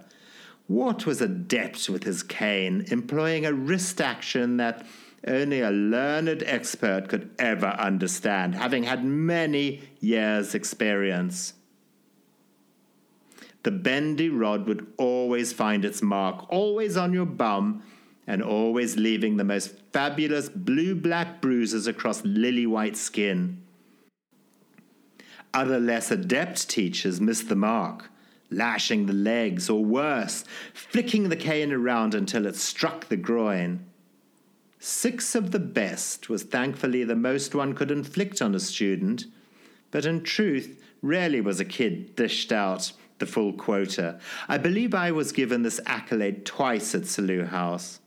Wart 0.67 1.05
was 1.05 1.21
adept 1.21 1.89
with 1.89 2.03
his 2.03 2.23
cane, 2.23 2.85
employing 2.89 3.45
a 3.45 3.53
wrist 3.53 4.01
action 4.01 4.57
that 4.57 4.85
only 5.25 5.62
a 5.62 5.71
learned 5.71 6.43
expert 6.45 7.07
could 7.07 7.29
ever 7.39 7.67
understand, 7.67 8.55
having 8.55 8.83
had 8.83 9.05
many 9.05 9.81
years' 10.00 10.53
experience. 10.53 11.53
The 13.63 13.71
bendy 13.71 14.27
rod 14.27 14.67
would 14.67 14.85
always 14.97 15.53
find 15.53 15.85
its 15.85 16.01
mark, 16.01 16.45
always 16.50 16.97
on 16.97 17.13
your 17.13 17.25
bum, 17.25 17.83
and 18.27 18.41
always 18.41 18.97
leaving 18.97 19.38
the 19.38 19.45
most 19.45 19.75
fabulous 19.93 20.50
blue 20.50 20.95
black 20.95 21.41
bruises 21.41 21.88
across 21.88 22.23
lily 22.25 22.65
white 22.65 22.97
skin. 22.97 23.62
Other 25.53 25.79
less 25.79 26.10
adept 26.10 26.69
teachers 26.69 27.22
missed 27.22 27.50
the 27.50 27.55
mark, 27.55 28.10
lashing 28.50 29.05
the 29.05 29.13
legs, 29.13 29.69
or 29.69 29.83
worse, 29.83 30.45
flicking 30.74 31.29
the 31.29 31.36
cane 31.36 31.72
around 31.72 32.15
until 32.15 32.45
it 32.45 32.55
struck 32.55 33.07
the 33.07 33.17
groin. 33.17 33.86
Six 34.79 35.36
of 35.36 35.51
the 35.51 35.60
best 35.60 36.27
was 36.27 36.43
thankfully 36.43 37.03
the 37.03 37.15
most 37.15 37.55
one 37.55 37.74
could 37.74 37.91
inflict 37.91 38.41
on 38.41 38.55
a 38.55 38.60
student, 38.60 39.25
but 39.91 40.05
in 40.05 40.24
truth, 40.24 40.83
rarely 41.01 41.39
was 41.39 41.60
a 41.60 41.65
kid 41.65 42.15
dished 42.15 42.51
out 42.51 42.91
the 43.19 43.25
full 43.25 43.53
quota. 43.53 44.19
I 44.50 44.57
believe 44.57 44.93
I 44.93 45.12
was 45.12 45.31
given 45.31 45.62
this 45.62 45.79
accolade 45.86 46.45
twice 46.45 46.93
at 46.95 47.03
Selous 47.03 47.50
House. 47.50 48.00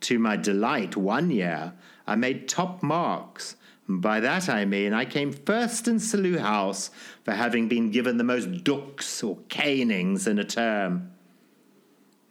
To 0.00 0.18
my 0.18 0.36
delight, 0.36 0.96
one 0.96 1.30
year 1.30 1.74
I 2.06 2.14
made 2.14 2.48
top 2.48 2.82
marks. 2.82 3.56
By 4.00 4.20
that 4.20 4.48
I 4.48 4.64
mean 4.64 4.92
I 4.92 5.04
came 5.04 5.32
first 5.32 5.88
in 5.88 5.96
Selous 5.96 6.40
House 6.40 6.90
for 7.24 7.32
having 7.32 7.68
been 7.68 7.90
given 7.90 8.16
the 8.16 8.24
most 8.24 8.64
ducks 8.64 9.22
or 9.22 9.38
canings 9.48 10.26
in 10.26 10.38
a 10.38 10.44
term. 10.44 11.12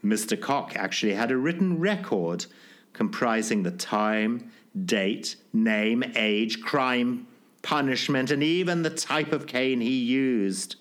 Mr. 0.04 0.40
Cock 0.40 0.76
actually 0.76 1.14
had 1.14 1.32
a 1.32 1.38
written 1.38 1.80
record 1.80 2.46
comprising 2.94 3.64
the 3.64 3.72
time, 3.72 4.52
date, 4.86 5.36
name, 5.54 6.04
age, 6.16 6.62
crime, 6.62 7.28
punishment, 7.62 8.32
and 8.32 8.42
even 8.42 8.82
the 8.82 8.90
type 8.90 9.32
of 9.32 9.46
cane 9.46 9.82
he 9.82 10.00
used 10.00 10.78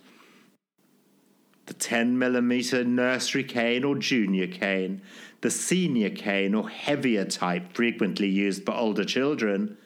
the 1.70 1.74
10 1.74 2.18
millimeter 2.18 2.82
nursery 2.82 3.44
cane 3.44 3.84
or 3.84 3.94
junior 3.94 4.48
cane, 4.48 5.00
the 5.40 5.50
senior 5.50 6.10
cane 6.10 6.52
or 6.52 6.68
heavier 6.68 7.24
type 7.24 7.72
frequently 7.72 8.26
used 8.26 8.64
for 8.64 8.74
older 8.74 9.04
children, 9.04 9.78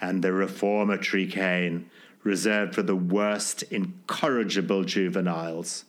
and 0.00 0.22
the 0.22 0.32
reformatory 0.32 1.26
cane 1.26 1.90
reserved 2.22 2.74
for 2.74 2.82
the 2.82 2.96
worst 2.96 3.62
incorrigible 3.64 4.84
juveniles. 4.84 5.84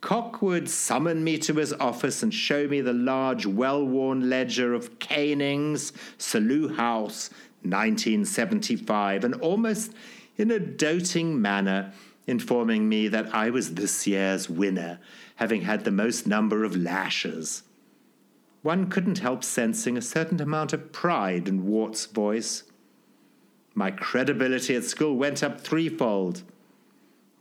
Cock 0.00 0.40
would 0.42 0.70
summon 0.70 1.24
me 1.24 1.38
to 1.38 1.54
his 1.54 1.72
office 1.74 2.22
and 2.22 2.32
show 2.32 2.68
me 2.68 2.80
the 2.80 2.92
large, 2.92 3.46
well 3.46 3.84
worn 3.84 4.30
ledger 4.30 4.72
of 4.72 4.98
canings, 5.00 5.92
Selous 6.18 6.76
House, 6.76 7.30
1975, 7.62 9.24
and 9.24 9.34
almost 9.36 9.92
in 10.36 10.52
a 10.52 10.60
doting 10.60 11.42
manner, 11.42 11.92
informing 12.28 12.88
me 12.88 13.08
that 13.08 13.34
I 13.34 13.50
was 13.50 13.74
this 13.74 14.06
year's 14.06 14.48
winner, 14.48 15.00
having 15.36 15.62
had 15.62 15.84
the 15.84 15.90
most 15.90 16.26
number 16.26 16.62
of 16.62 16.76
lashes. 16.76 17.64
One 18.62 18.90
couldn't 18.90 19.18
help 19.18 19.44
sensing 19.44 19.96
a 19.96 20.02
certain 20.02 20.40
amount 20.40 20.72
of 20.72 20.92
pride 20.92 21.48
in 21.48 21.66
Wart's 21.66 22.06
voice. 22.06 22.64
My 23.74 23.90
credibility 23.90 24.74
at 24.74 24.84
school 24.84 25.16
went 25.16 25.42
up 25.42 25.60
threefold. 25.60 26.42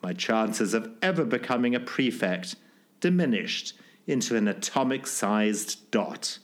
My 0.04 0.14
chances 0.14 0.74
of 0.74 0.92
ever 1.02 1.26
becoming 1.26 1.74
a 1.74 1.80
prefect 1.80 2.56
diminished 3.00 3.74
into 4.06 4.36
an 4.36 4.48
atomic 4.48 5.08
sized 5.08 5.90
dot. 5.92 6.40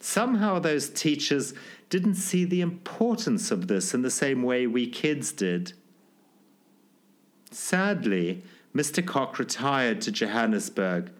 Somehow, 0.00 0.58
those 0.58 0.88
teachers 0.88 1.54
didn't 1.88 2.14
see 2.14 2.44
the 2.44 2.60
importance 2.60 3.50
of 3.50 3.68
this 3.68 3.94
in 3.94 4.02
the 4.02 4.10
same 4.10 4.42
way 4.42 4.66
we 4.66 4.88
kids 4.88 5.30
did. 5.30 5.74
Sadly, 7.50 8.42
Mr. 8.74 9.06
Cock 9.06 9.38
retired 9.38 10.00
to 10.00 10.10
Johannesburg, 10.10 11.12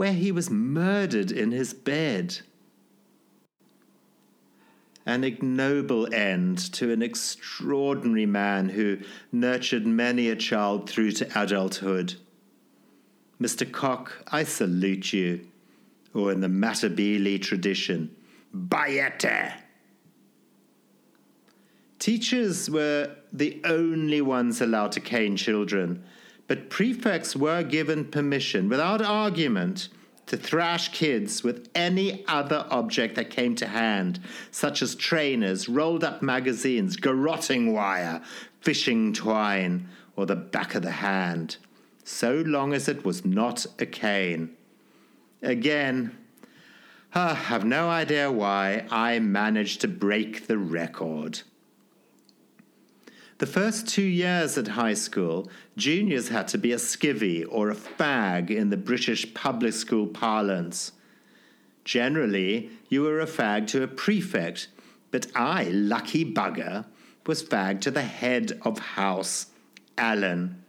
where 0.00 0.14
he 0.14 0.32
was 0.32 0.48
murdered 0.48 1.30
in 1.30 1.52
his 1.52 1.74
bed. 1.74 2.38
An 5.04 5.22
ignoble 5.22 6.08
end 6.14 6.56
to 6.72 6.90
an 6.90 7.02
extraordinary 7.02 8.24
man 8.24 8.70
who 8.70 8.96
nurtured 9.30 9.84
many 9.84 10.30
a 10.30 10.34
child 10.34 10.88
through 10.88 11.12
to 11.12 11.28
adulthood. 11.38 12.14
Mr. 13.38 13.70
Cock, 13.70 14.24
I 14.32 14.42
salute 14.42 15.12
you, 15.12 15.46
or 16.14 16.32
in 16.32 16.40
the 16.40 16.48
Matabele 16.48 17.38
tradition, 17.42 18.16
Bayete. 18.56 19.52
Teachers 21.98 22.70
were 22.70 23.16
the 23.34 23.60
only 23.66 24.22
ones 24.22 24.62
allowed 24.62 24.92
to 24.92 25.00
cane 25.00 25.36
children, 25.36 26.02
but 26.50 26.68
prefects 26.68 27.36
were 27.36 27.62
given 27.62 28.04
permission, 28.04 28.68
without 28.68 29.00
argument, 29.00 29.88
to 30.26 30.36
thrash 30.36 30.88
kids 30.88 31.44
with 31.44 31.68
any 31.76 32.26
other 32.26 32.66
object 32.72 33.14
that 33.14 33.30
came 33.30 33.54
to 33.54 33.68
hand, 33.68 34.18
such 34.50 34.82
as 34.82 34.96
trainers, 34.96 35.68
rolled 35.68 36.02
up 36.02 36.22
magazines, 36.22 36.96
garroting 36.96 37.72
wire, 37.72 38.20
fishing 38.60 39.12
twine, 39.12 39.88
or 40.16 40.26
the 40.26 40.34
back 40.34 40.74
of 40.74 40.82
the 40.82 40.90
hand, 40.90 41.56
so 42.02 42.42
long 42.44 42.72
as 42.72 42.88
it 42.88 43.04
was 43.04 43.24
not 43.24 43.64
a 43.78 43.86
cane. 43.86 44.50
Again, 45.42 46.18
I 47.14 47.34
have 47.34 47.64
no 47.64 47.88
idea 47.88 48.32
why 48.32 48.86
I 48.90 49.20
managed 49.20 49.82
to 49.82 49.88
break 49.88 50.48
the 50.48 50.58
record. 50.58 51.42
The 53.40 53.46
first 53.46 53.88
two 53.88 54.02
years 54.02 54.58
at 54.58 54.68
high 54.68 54.92
school, 54.92 55.50
juniors 55.74 56.28
had 56.28 56.46
to 56.48 56.58
be 56.58 56.72
a 56.72 56.76
skivvy 56.76 57.42
or 57.48 57.70
a 57.70 57.74
fag 57.74 58.50
in 58.50 58.68
the 58.68 58.76
British 58.76 59.32
public 59.32 59.72
school 59.72 60.08
parlance. 60.08 60.92
Generally, 61.82 62.68
you 62.90 63.00
were 63.00 63.18
a 63.18 63.26
fag 63.26 63.66
to 63.68 63.82
a 63.82 63.88
prefect, 63.88 64.68
but 65.10 65.26
I, 65.34 65.64
lucky 65.72 66.22
bugger, 66.22 66.84
was 67.26 67.42
fag 67.42 67.80
to 67.80 67.90
the 67.90 68.02
head 68.02 68.60
of 68.60 68.78
house, 68.78 69.46
Alan. 69.96 70.62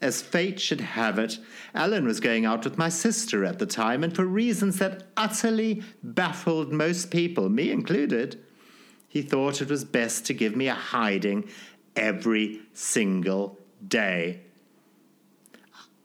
As 0.00 0.22
fate 0.22 0.58
should 0.58 0.80
have 0.80 1.18
it, 1.18 1.38
Alan 1.74 2.06
was 2.06 2.20
going 2.20 2.46
out 2.46 2.64
with 2.64 2.78
my 2.78 2.88
sister 2.88 3.44
at 3.44 3.58
the 3.58 3.66
time, 3.66 4.02
and 4.02 4.16
for 4.16 4.24
reasons 4.24 4.78
that 4.78 5.02
utterly 5.14 5.82
baffled 6.02 6.72
most 6.72 7.10
people, 7.10 7.50
me 7.50 7.70
included 7.70 8.42
he 9.08 9.22
thought 9.22 9.60
it 9.62 9.70
was 9.70 9.84
best 9.84 10.26
to 10.26 10.34
give 10.34 10.54
me 10.54 10.68
a 10.68 10.74
hiding 10.74 11.48
every 11.96 12.60
single 12.74 13.58
day. 13.86 14.42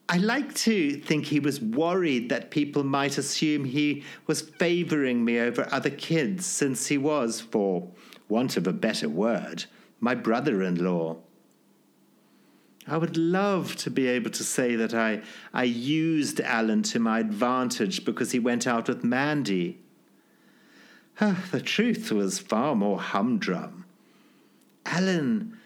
I 0.09 0.17
like 0.17 0.53
to 0.55 0.97
think 0.97 1.25
he 1.25 1.39
was 1.39 1.61
worried 1.61 2.29
that 2.29 2.51
people 2.51 2.83
might 2.83 3.17
assume 3.17 3.65
he 3.65 4.03
was 4.27 4.41
favoring 4.41 5.23
me 5.23 5.39
over 5.39 5.67
other 5.71 5.89
kids, 5.89 6.45
since 6.45 6.87
he 6.87 6.97
was, 6.97 7.39
for 7.39 7.89
want 8.27 8.57
of 8.57 8.67
a 8.67 8.73
better 8.73 9.07
word, 9.07 9.65
my 9.99 10.13
brother 10.13 10.61
in 10.61 10.83
law. 10.83 11.17
I 12.85 12.97
would 12.97 13.15
love 13.15 13.75
to 13.77 13.89
be 13.89 14.07
able 14.07 14.31
to 14.31 14.43
say 14.43 14.75
that 14.75 14.93
I, 14.93 15.21
I 15.53 15.63
used 15.63 16.41
Alan 16.41 16.83
to 16.83 16.99
my 16.99 17.19
advantage 17.19 18.03
because 18.03 18.31
he 18.33 18.39
went 18.39 18.67
out 18.67 18.89
with 18.89 19.03
Mandy. 19.03 19.79
The 21.19 21.61
truth 21.63 22.11
was 22.11 22.39
far 22.39 22.75
more 22.75 22.99
humdrum. 22.99 23.85
Alan 24.85 25.57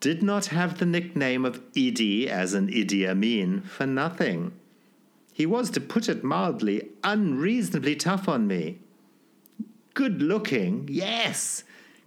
did 0.00 0.22
not 0.22 0.46
have 0.46 0.78
the 0.78 0.86
nickname 0.86 1.44
of 1.44 1.60
Idi 1.74 2.26
as 2.26 2.54
an 2.54 2.68
Idi 2.68 3.08
Amin 3.08 3.62
for 3.62 3.86
nothing. 3.86 4.52
He 5.32 5.46
was, 5.46 5.70
to 5.70 5.80
put 5.80 6.08
it 6.08 6.24
mildly, 6.24 6.88
unreasonably 7.04 7.96
tough 7.96 8.28
on 8.28 8.46
me. 8.46 8.78
Good 9.94 10.20
looking, 10.22 10.88
yes. 10.90 11.64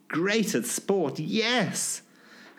Great 0.07 0.53
at 0.53 0.65
sport, 0.65 1.19
yes. 1.19 2.01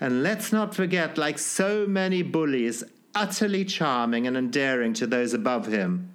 And 0.01 0.23
let's 0.23 0.53
not 0.53 0.75
forget, 0.75 1.17
like 1.17 1.39
so 1.39 1.87
many 1.87 2.23
bullies, 2.23 2.83
utterly 3.15 3.65
charming 3.65 4.27
and 4.27 4.37
endearing 4.37 4.93
to 4.95 5.07
those 5.07 5.33
above 5.33 5.67
him. 5.67 6.11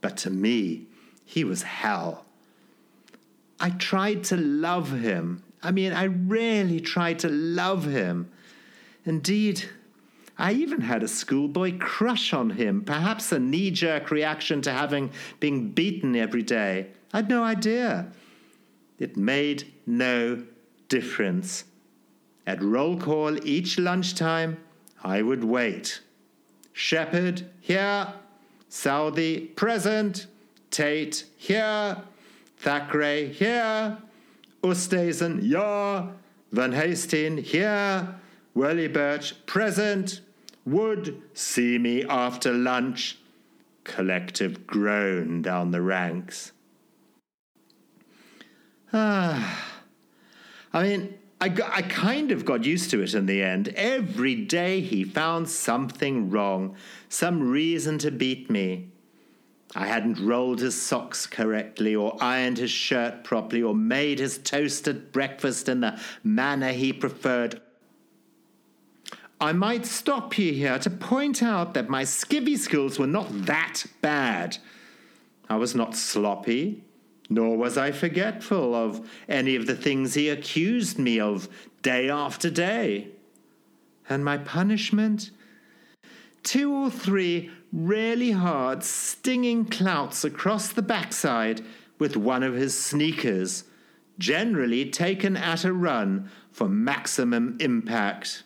But 0.00 0.16
to 0.18 0.30
me, 0.30 0.86
he 1.24 1.44
was 1.44 1.62
hell. 1.62 2.25
I 3.58 3.70
tried 3.70 4.24
to 4.24 4.36
love 4.36 4.92
him. 4.92 5.42
I 5.62 5.70
mean, 5.70 5.92
I 5.92 6.04
really 6.04 6.80
tried 6.80 7.18
to 7.20 7.28
love 7.28 7.84
him. 7.84 8.30
Indeed, 9.04 9.64
I 10.38 10.52
even 10.52 10.82
had 10.82 11.02
a 11.02 11.08
schoolboy 11.08 11.78
crush 11.78 12.32
on 12.32 12.50
him, 12.50 12.82
perhaps 12.82 13.32
a 13.32 13.38
knee 13.38 13.70
jerk 13.70 14.10
reaction 14.10 14.60
to 14.62 14.72
having 14.72 15.10
been 15.40 15.70
beaten 15.72 16.14
every 16.14 16.42
day. 16.42 16.88
I'd 17.12 17.28
no 17.28 17.42
idea. 17.42 18.08
It 18.98 19.16
made 19.16 19.72
no 19.86 20.44
difference. 20.88 21.64
At 22.46 22.62
roll 22.62 22.98
call 22.98 23.44
each 23.46 23.78
lunchtime, 23.78 24.58
I 25.02 25.22
would 25.22 25.44
wait. 25.44 26.00
Shepherd, 26.72 27.48
here. 27.60 28.12
Southey, 28.68 29.40
present. 29.40 30.26
Tate, 30.70 31.24
here. 31.36 31.96
Thackeray, 32.66 33.32
here. 33.32 33.96
Oosthuizen, 34.60 35.38
ja. 35.40 36.08
Van 36.50 36.72
Heesteen, 36.72 37.38
here. 37.38 38.16
Whirly 38.54 38.88
Birch, 38.88 39.46
present. 39.46 40.20
Wood, 40.64 41.22
see 41.32 41.78
me 41.78 42.02
after 42.06 42.52
lunch. 42.52 43.18
Collective 43.84 44.66
groan 44.66 45.42
down 45.42 45.70
the 45.70 45.80
ranks. 45.80 46.50
Ah. 48.92 49.76
I 50.72 50.82
mean, 50.82 51.14
I, 51.40 51.50
got, 51.50 51.70
I 51.70 51.82
kind 51.82 52.32
of 52.32 52.44
got 52.44 52.64
used 52.64 52.90
to 52.90 53.00
it 53.00 53.14
in 53.14 53.26
the 53.26 53.44
end. 53.44 53.68
Every 53.76 54.34
day 54.34 54.80
he 54.80 55.04
found 55.04 55.48
something 55.48 56.30
wrong, 56.30 56.74
some 57.08 57.48
reason 57.48 57.98
to 57.98 58.10
beat 58.10 58.50
me. 58.50 58.90
I 59.74 59.86
hadn't 59.86 60.24
rolled 60.24 60.60
his 60.60 60.80
socks 60.80 61.26
correctly, 61.26 61.94
or 61.94 62.16
ironed 62.20 62.58
his 62.58 62.70
shirt 62.70 63.24
properly, 63.24 63.62
or 63.62 63.74
made 63.74 64.18
his 64.18 64.38
toasted 64.38 65.12
breakfast 65.12 65.68
in 65.68 65.80
the 65.80 66.00
manner 66.22 66.72
he 66.72 66.92
preferred. 66.92 67.60
I 69.40 69.52
might 69.52 69.84
stop 69.84 70.38
you 70.38 70.52
here 70.52 70.78
to 70.78 70.88
point 70.88 71.42
out 71.42 71.74
that 71.74 71.90
my 71.90 72.04
skivvy 72.04 72.56
skills 72.56 72.98
were 72.98 73.06
not 73.06 73.46
that 73.46 73.84
bad. 74.00 74.56
I 75.48 75.56
was 75.56 75.74
not 75.74 75.94
sloppy, 75.94 76.82
nor 77.28 77.56
was 77.56 77.76
I 77.76 77.90
forgetful 77.90 78.74
of 78.74 79.08
any 79.28 79.56
of 79.56 79.66
the 79.66 79.74
things 79.74 80.14
he 80.14 80.28
accused 80.28 80.98
me 80.98 81.20
of 81.20 81.48
day 81.82 82.08
after 82.08 82.48
day. 82.48 83.08
And 84.08 84.24
my 84.24 84.38
punishment? 84.38 85.32
Two 86.42 86.72
or 86.72 86.90
three 86.90 87.50
really 87.76 88.30
hard, 88.30 88.82
stinging 88.82 89.66
clouts 89.66 90.24
across 90.24 90.72
the 90.72 90.82
backside 90.82 91.60
with 91.98 92.16
one 92.16 92.42
of 92.42 92.54
his 92.54 92.76
sneakers, 92.76 93.64
generally 94.18 94.90
taken 94.90 95.36
at 95.36 95.62
a 95.64 95.72
run 95.72 96.30
for 96.50 96.68
maximum 96.68 97.54
impact. 97.60 98.44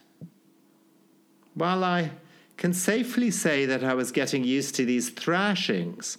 While 1.55 1.85
I 1.85 2.11
can 2.57 2.73
safely 2.73 3.31
say 3.31 3.66
that 3.66 3.85
I 3.85 3.95
was 3.95 4.11
getting 4.11 4.43
used 4.43 4.75
to 4.75 4.85
these 4.85 5.11
thrashings, 5.11 6.19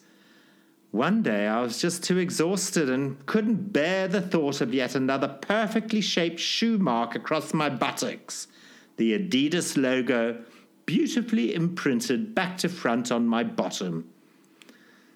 one 0.91 1.21
day 1.21 1.47
I 1.47 1.61
was 1.61 1.81
just 1.81 2.03
too 2.03 2.17
exhausted 2.17 2.89
and 2.89 3.25
couldn't 3.25 3.73
bear 3.73 4.07
the 4.07 4.21
thought 4.21 4.61
of 4.61 4.73
yet 4.73 4.95
another 4.95 5.27
perfectly 5.27 6.01
shaped 6.01 6.39
shoe 6.39 6.77
mark 6.77 7.15
across 7.15 7.53
my 7.53 7.69
buttocks, 7.69 8.47
the 8.95 9.17
Adidas 9.17 9.75
logo 9.75 10.43
beautifully 10.91 11.55
imprinted 11.55 12.35
back 12.35 12.57
to 12.57 12.67
front 12.67 13.13
on 13.13 13.25
my 13.25 13.45
bottom. 13.45 14.09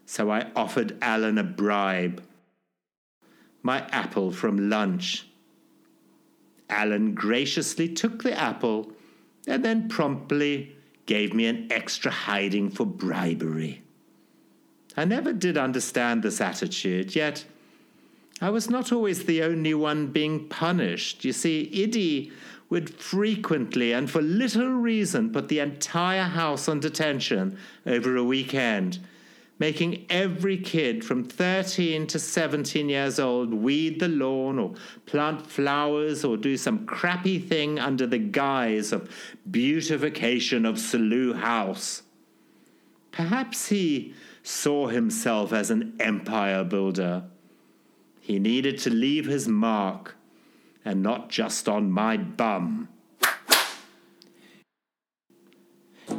So 0.05 0.31
I 0.31 0.49
offered 0.55 0.97
Alan 1.01 1.37
a 1.37 1.43
bribe 1.43 2.23
my 3.61 3.79
apple 3.91 4.31
from 4.31 4.69
lunch. 4.69 5.27
Alan 6.69 7.13
graciously 7.13 7.89
took 7.89 8.23
the 8.23 8.39
apple 8.39 8.89
and 9.47 9.65
then 9.65 9.89
promptly 9.89 10.73
gave 11.07 11.33
me 11.33 11.45
an 11.45 11.67
extra 11.69 12.09
hiding 12.09 12.69
for 12.69 12.85
bribery. 12.85 13.81
I 14.95 15.03
never 15.03 15.33
did 15.33 15.57
understand 15.57 16.23
this 16.23 16.39
attitude, 16.39 17.17
yet 17.17 17.43
I 18.39 18.49
was 18.49 18.69
not 18.69 18.93
always 18.93 19.25
the 19.25 19.43
only 19.43 19.73
one 19.73 20.07
being 20.07 20.47
punished. 20.47 21.25
You 21.25 21.33
see, 21.33 21.69
Idi 21.73 22.31
would 22.69 22.89
frequently 22.89 23.93
and 23.93 24.09
for 24.09 24.21
little 24.21 24.69
reason 24.69 25.31
put 25.31 25.47
the 25.47 25.59
entire 25.59 26.23
house 26.23 26.67
on 26.67 26.79
detention 26.79 27.57
over 27.85 28.15
a 28.15 28.23
weekend 28.23 28.99
making 29.57 30.05
every 30.09 30.57
kid 30.57 31.03
from 31.03 31.23
13 31.23 32.07
to 32.07 32.19
17 32.19 32.89
years 32.89 33.19
old 33.19 33.53
weed 33.53 33.99
the 33.99 34.07
lawn 34.07 34.59
or 34.59 34.73
plant 35.05 35.45
flowers 35.45 36.25
or 36.25 36.35
do 36.35 36.57
some 36.57 36.85
crappy 36.85 37.39
thing 37.39 37.79
under 37.79 38.05
the 38.05 38.17
guise 38.17 38.91
of 38.91 39.09
beautification 39.49 40.65
of 40.65 40.75
Selous 40.75 41.37
House. 41.37 42.03
Perhaps 43.11 43.69
he 43.69 44.13
saw 44.43 44.87
himself 44.87 45.53
as 45.53 45.71
an 45.71 45.95
empire 45.99 46.63
builder. 46.63 47.23
He 48.19 48.39
needed 48.39 48.77
to 48.79 48.89
leave 48.89 49.25
his 49.25 49.47
mark, 49.47 50.15
and 50.85 51.01
not 51.01 51.29
just 51.29 51.67
on 51.67 51.91
my 51.91 52.15
bum. 52.15 52.87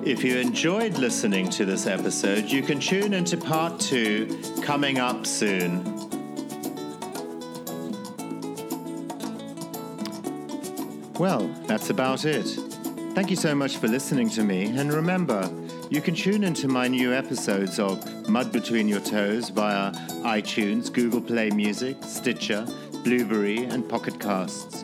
If 0.05 0.23
you 0.23 0.37
enjoyed 0.37 0.99
listening 0.99 1.49
to 1.51 1.65
this 1.65 1.87
episode, 1.87 2.45
you 2.45 2.63
can 2.63 2.81
tune 2.81 3.15
into 3.15 3.37
part 3.37 3.81
two 3.81 4.41
coming 4.63 4.99
up 4.99 5.27
soon. 5.27 5.85
Well, 11.19 11.49
that's 11.67 11.91
about 11.91 12.25
it. 12.25 12.45
Thank 13.15 13.31
you 13.31 13.37
so 13.37 13.55
much 13.55 13.79
for 13.79 13.89
listening 13.89 14.29
to 14.31 14.45
me, 14.45 14.67
and 14.67 14.93
remember, 14.93 15.51
you 15.89 16.03
can 16.03 16.15
tune 16.15 16.45
into 16.45 16.69
my 16.69 16.89
new 16.89 17.15
episodes 17.15 17.79
of 17.79 18.29
Mud 18.29 18.53
Between 18.53 18.89
Your 18.89 19.01
Toes 19.01 19.49
via 19.49 19.93
iTunes, 20.23 20.93
Google 20.93 21.23
Play 21.23 21.49
Music, 21.51 21.97
Stitcher, 22.03 22.67
Blubrry, 23.07 23.59
and 23.59 23.89
Pocket 23.89 24.19
Casts. 24.19 24.83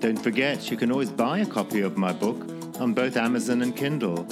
Don't 0.00 0.16
forget, 0.16 0.70
you 0.70 0.78
can 0.78 0.90
always 0.90 1.10
buy 1.10 1.40
a 1.40 1.46
copy 1.46 1.82
of 1.82 1.98
my 1.98 2.10
book 2.10 2.40
on 2.80 2.94
both 2.94 3.18
Amazon 3.18 3.60
and 3.60 3.76
Kindle. 3.76 4.26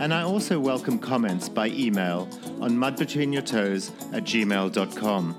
And 0.00 0.12
I 0.12 0.22
also 0.22 0.58
welcome 0.58 0.98
comments 0.98 1.48
by 1.48 1.68
email 1.68 2.28
on 2.60 2.72
mudbetweenyourtoes 2.72 4.12
at 4.12 4.24
gmail.com. 4.24 5.36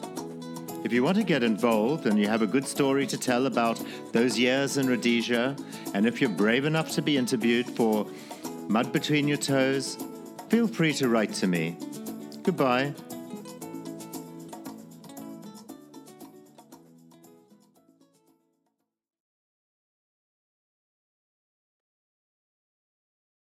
If 0.85 0.93
you 0.93 1.03
want 1.03 1.17
to 1.17 1.23
get 1.23 1.43
involved 1.43 2.05
and 2.05 2.17
you 2.17 2.29
have 2.29 2.43
a 2.43 2.47
good 2.47 2.65
story 2.65 3.05
to 3.07 3.17
tell 3.17 3.45
about 3.45 3.83
those 4.13 4.39
years 4.39 4.77
in 4.77 4.87
Rhodesia, 4.87 5.57
and 5.93 6.05
if 6.05 6.21
you're 6.21 6.29
brave 6.29 6.63
enough 6.63 6.91
to 6.91 7.01
be 7.01 7.17
interviewed 7.17 7.67
for 7.67 8.07
Mud 8.69 8.93
Between 8.93 9.27
Your 9.27 9.35
Toes, 9.35 9.97
feel 10.47 10.65
free 10.65 10.93
to 10.93 11.09
write 11.09 11.33
to 11.33 11.47
me. 11.47 11.75
Goodbye. 12.41 12.93